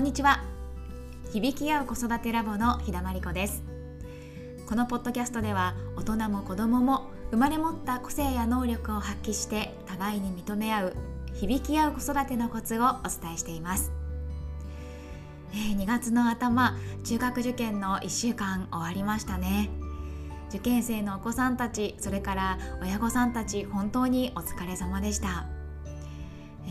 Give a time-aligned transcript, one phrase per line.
[0.00, 0.42] んにちは。
[1.30, 3.62] 響き合う子育てラボの日田真理子です。
[4.66, 10.96] このポッドキャストでは大人も子供も生まれ持った個性や能力を発揮して互いに認め合う
[11.34, 13.92] 響き合う子育てのコツをお伝えしています、
[15.52, 19.68] えー、2月の頭中学受験の1週間終わりましたね。
[20.48, 25.59] 受験生のお子さんたちそれから親御さんたち本当にお疲れ様でした。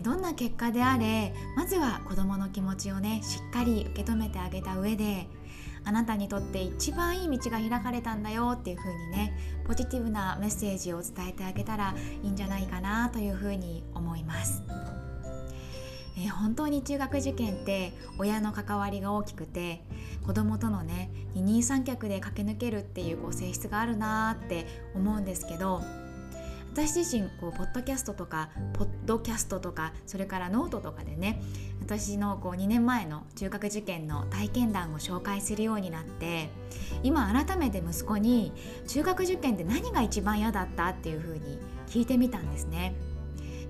[0.00, 5.26] どんな結果であれまずは子どもの気持ちをねしっかり受け止めてあげた上で
[5.84, 9.36] あなたにとって一番いい道が開かれたんだよっていう風にね
[9.66, 14.62] ポジティブなメッセージを伝えてあげたらいいんじゃないかなという風に思います。
[16.16, 19.82] えー、本当に中学受験って親の関わりが大きくて
[20.26, 25.80] 子供とのね二人三脚で駆け抜けるっていうこう性質があるなって思うんですけど
[26.72, 31.42] 私自身こうポッドキャストとかポッドキャストとかそれからノートとかでね
[31.82, 36.48] 私のこう2年前の中学受験の体験談を紹介するようになって
[37.02, 38.52] 今改めて息子に
[38.88, 42.94] 中学受験って何が一番嫌だったっていうふうに聞いてみたんですね。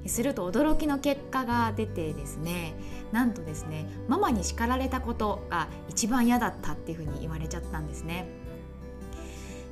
[0.07, 2.75] すると驚きの結果が出てですね
[3.13, 8.27] なんとですねママに叱られたことが一番嫌だったっていうふうに言われちゃったんですね。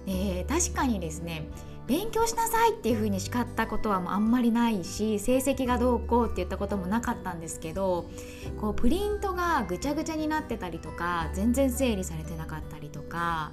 [0.06, 1.47] えー、確かにですね
[1.86, 8.09] 勉強しなさいっていうふうに叱ったことはもうあんまりないし成績がどうこうって言ったこともなかったんですけど
[8.61, 13.50] こうプリントがぐちゃぐちゃになってたりとか全然整理されてなかったりとか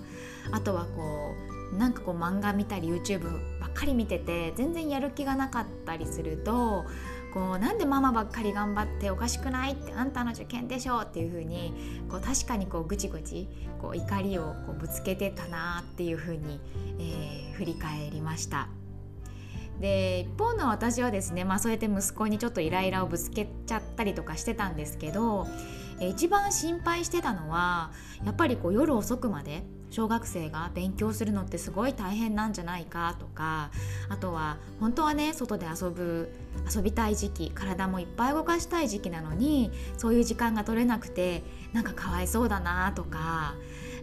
[0.51, 1.35] あとはこ
[1.73, 6.85] うなんかこう漫画見たり YouTube ばっかり見てて全然やる気がなかったりすると
[7.37, 11.71] こうなんでママばっかり頑張っておかしくないってあんたの受験でしょっていう風に
[12.09, 13.47] こう確かにこうぐちぐち
[13.79, 16.59] こう怒りをこうぶつけてたなっていう風に、
[16.99, 18.69] えー、振り返りました。
[19.79, 25.45] で一方の私はですね、まあ、そうやって息子にちょっとイライラをぶつけちゃったりとかしてたんですけど
[25.99, 27.91] 一番心配してたのは
[28.25, 33.71] やっぱりこう夜遅くまで小学生が勉強するのってすごい大変なんじゃないかとか
[34.09, 36.29] あとは本当はね外で遊ぶ
[36.73, 41.43] 遊びたい時期体もいっぱい動かしたい時期なのにそういう時間が取れなくて
[41.73, 43.55] なんかかわいそうだなとか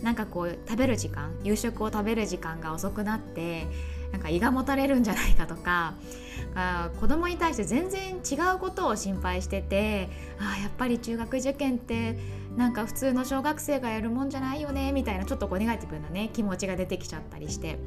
[0.03, 3.67] なんかこう食べる時間夕食を食べる時間が遅くなって
[4.13, 5.95] なんか胃がもたれるんじゃないかとか
[6.55, 10.09] あ子供に対して全然違うことを心配してて
[10.39, 12.17] あやっぱり中学受験って
[12.57, 17.79] なんか普通の小学生がやるもんじゃないよねみたいなちょっとこうネガティブなね気持ちが出てきちゃったりして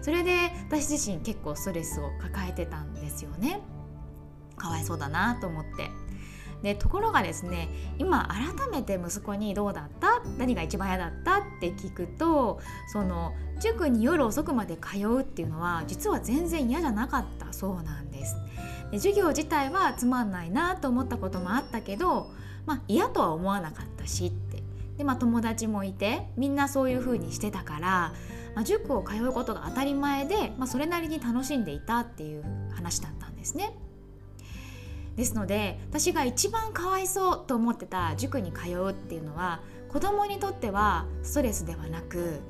[0.00, 3.60] それで私自身結構ストレスを抱えてたんですよね。
[4.56, 5.90] かわいそうだなと思って
[6.62, 7.68] でところがですね
[7.98, 10.20] 今改めて息子に「どうだった？
[10.38, 12.60] 何が一番嫌だった?」って聞くと
[12.92, 18.36] その塾に夜遅くまで通うっていうのは実は全然嫌じゃなかったそうなんです。
[18.92, 22.30] で授業自体はつまんないなと思ったこともあったけど、
[22.66, 24.62] まあ、嫌とは思わなかったしって
[24.98, 28.12] で、まあ、友達もいてみんなそういう風にしてたから、
[28.54, 33.72] まあ、塾を通うことが当たり前で、まあ、それなりに楽しんでいたっていう話だったんですね。
[35.16, 42.40] ですので私が一番かわいそうと思ってた塾に通うっていうのは子供にとってはストレスではなく、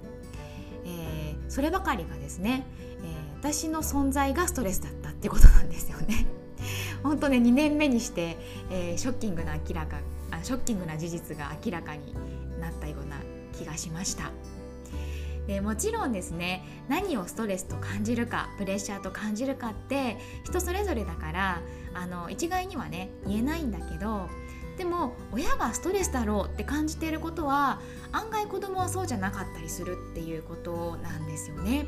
[0.84, 2.65] えー、そればかりがですね、
[3.03, 6.27] えー、私の存在がストレスだったってことなんですよね。
[7.03, 8.37] 本当ね2年目にして、
[8.71, 9.99] えー、ショッキングな明らか
[10.42, 12.14] ショッキングな事実が明らかに
[12.60, 13.16] なったような
[13.53, 14.30] 気がしました。
[15.47, 21.60] でもちろんですね何をストレスと感じるかプレッシャーと感じるかって人それぞれだから
[21.94, 24.28] あの一概にはね言えないんだけど
[24.78, 27.80] でも親がストレスだろうって感じていることは
[28.12, 31.86] 案外子供はそうじゃなかったりするっていうことなんですよね。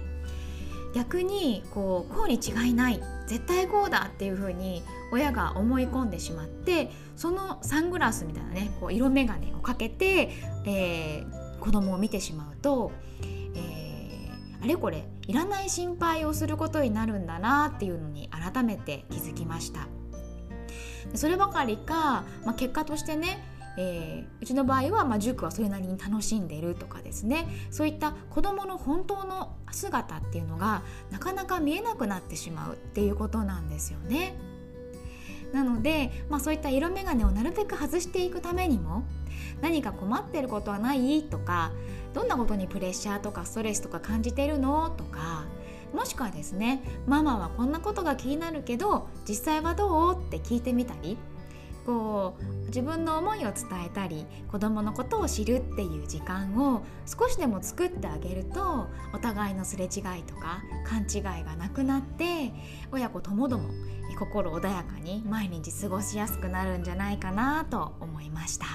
[0.94, 4.82] 逆にこうこうに違いない絶対こうだっていうふうに
[5.12, 10.30] 親が思い込んでしまってそのサングラスみたいなねこう色眼鏡をかけて、
[10.66, 12.92] えー、子供を見てしまうと
[13.56, 14.30] え
[14.62, 19.88] あれこれいらない心配をすることになるんだなっていうのに改めて気づきました。
[21.14, 34.36] そればかりか、まあ、結果としてねえー、うちの場合は、まあ、塾はそれなりに楽しんでるとかですねそういった子どもの本当の姿っていうのがなかなか見えなくなってしまうっていうことなんですよね。
[35.52, 39.04] なので、まあ、そういった色眼鏡をなるべく外していくためにも
[39.60, 41.70] 何か困ってることはないとか
[42.12, 45.44] どんなことにプレッシャーとかストレスとか感じてるのとか
[45.94, 51.16] もしくはですねママはこんなことが気になるけど実際はどうって聞いてみたり
[51.84, 53.54] こう自分の思いを伝
[53.86, 62.52] えたり子どものことを知るっていう時間を少しでも作ってあげるとお互いのすれ違いとか勘違いがなくなって
[62.90, 63.68] 親子ともども
[64.18, 68.66] 心穏やかに毎日過ごしやすくなるんじゃないかなと思いました。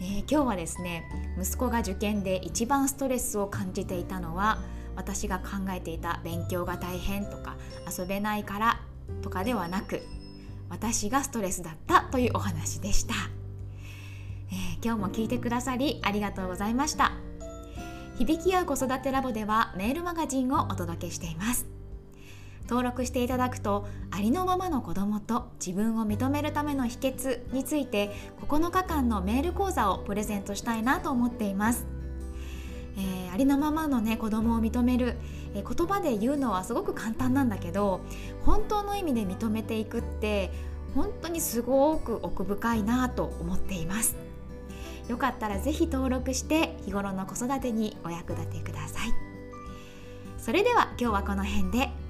[0.00, 1.04] え今日はですね
[1.40, 4.58] 息子が受験で一番ストレスを感じていたのは
[4.96, 7.56] 私が考えていた勉強が大変とか
[7.98, 8.80] 遊べないから
[9.22, 10.02] とかではなく
[10.68, 13.14] 私がストレスだったというお話でした、
[14.50, 17.12] えー、今日も聞いてくださりありがとうございました。
[18.16, 21.66] 響き合う子育てラボではメールマガジンをお届けしています。
[22.68, 31.93] 登録していただくとありのままの子供と自分を認めるための秘訣について9日間のメール講座をプレゼントしたいなと思っています。
[32.96, 35.16] えー、ありのままのね子供を認める、
[35.54, 38.00] えー、言葉で言うのはすごく簡単なんだけど
[38.44, 40.50] 本当の意味で認めていくって
[40.94, 44.16] 本当にすごく奥深いなと思っています。
[45.08, 49.12] よかったら是非登録して日頃の子育てにお役立てください。
[50.38, 52.03] それでは今日はこの辺で。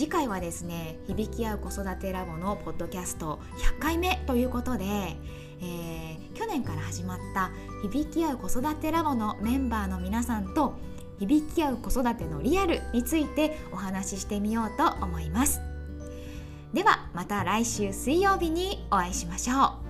[0.00, 7.50] 次回はですね響き合う子育てラボのポッドキャスト100回目ということで、えー、去年から始まった
[7.82, 10.72] 響き合う子育てラボのメンバーの皆さんと
[11.18, 15.60] 響き合う子育てのリアルについてお話ししてみようと思います。
[16.72, 19.89] ではまた来週水曜日にお会いしましょう。